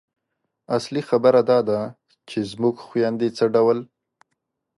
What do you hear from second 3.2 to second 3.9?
څه ډول